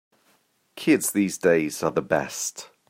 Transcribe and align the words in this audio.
Kids 0.75 1.11
these 1.11 1.37
days 1.37 1.83
are 1.83 1.91
the 1.91 2.01
best. 2.01 2.71